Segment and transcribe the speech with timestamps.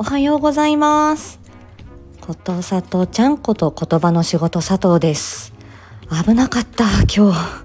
[0.00, 1.38] おはようございます。
[2.22, 5.52] ことさとちゃんこと言葉の仕事佐藤です。
[6.24, 7.64] 危なかった今日。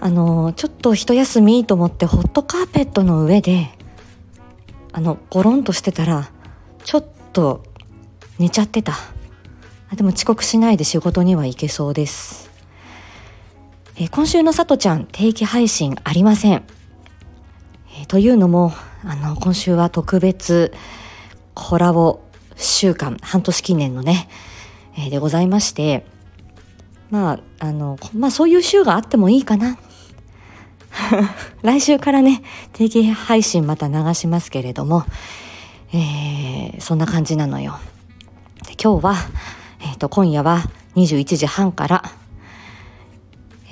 [0.00, 3.68] あのちょっと一休みと思ってホットカーペットの上で
[4.94, 6.30] あのゴロンとしてたら
[6.82, 7.04] ちょっ
[7.34, 7.62] と
[8.38, 8.94] 寝ちゃってた。
[9.94, 12.50] でも遅刻しないで仕事には行けそうです。
[13.96, 16.62] え今週のさとちゃん定期配信ありません、
[18.00, 18.72] えというのも
[19.04, 20.72] あの今週は特別
[21.54, 22.20] コラボ
[22.56, 24.28] 週間半年記念のね、
[24.96, 26.04] えー、でございまして
[27.10, 29.78] まああのまあそういう週があってもいいかな
[31.62, 35.04] 来週からね定期配信また流しますけれども、
[35.92, 37.78] えー、そんな感じなのよ
[38.82, 39.16] 今日は、
[39.80, 40.64] えーと、と今夜は
[40.96, 42.20] 21時半から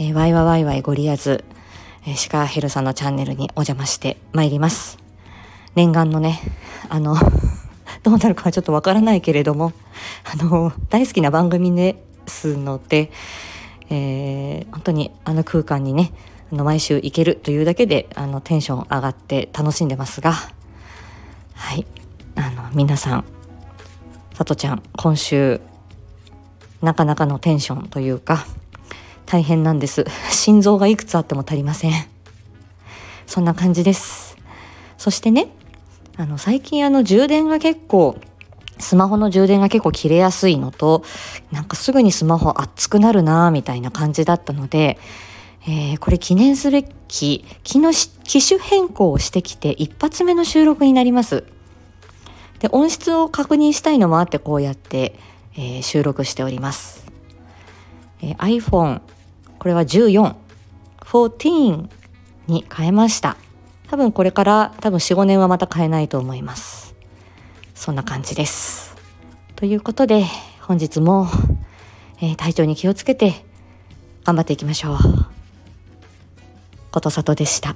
[0.01, 1.45] えー、ワイワワイワイゴリアズ、
[2.07, 4.99] えー、シカヘルさんのチャンネルにお邪魔してまいります。
[5.75, 6.41] 念願のね、
[6.89, 7.17] あの
[8.03, 9.73] どうなるかはちょっとわからないけれども、
[10.25, 13.11] あの、大好きな番組ですので、
[13.91, 16.13] えー、本当にあの空間にね、
[16.53, 20.33] あの毎週行けるというだけで、あの、テンション上がって楽しんでますが、
[21.55, 21.87] はい、
[22.37, 23.25] あの、皆さん、
[24.35, 25.61] さとちゃん、今週、
[26.81, 28.47] なかなかのテンションというか、
[29.27, 30.07] 大変なんです。
[30.31, 31.93] 心臓がいくつあっても足りません。
[33.27, 34.39] そんな感じです。
[34.97, 35.49] そしてね、
[36.19, 38.19] あの、最近あの充電が結構、
[38.81, 41.05] スマホの充電が結構切れやすいのと、
[41.53, 44.99] なんかすぐにスマホ熱くなるなみたいな感じだったので、
[45.69, 51.45] えー、これ記念すべき、機の機種変更をしてきて一発目の収録になります。
[52.59, 55.17] で、音質を確認したいのもあってこうやって、
[55.55, 57.07] えー、収録しております。
[58.23, 59.03] えー、iPhone
[59.61, 60.35] これは14、
[61.01, 61.89] 14
[62.49, 63.37] に変えました。
[63.91, 66.95] 多分これから多分4、5年はまた買えないと思います。
[67.75, 68.95] そんな感じです。
[69.57, 70.25] ということで、
[70.61, 71.27] 本日も、
[72.21, 73.45] えー、体調に気をつけて
[74.25, 74.99] 頑張っていきましょう。
[76.91, 77.75] ことさとでした。